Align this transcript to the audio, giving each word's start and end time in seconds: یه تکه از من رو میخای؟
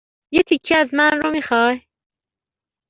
یه 0.33 0.41
تکه 0.47 0.75
از 0.77 0.93
من 0.93 1.21
رو 1.21 1.31
میخای؟ 1.31 1.81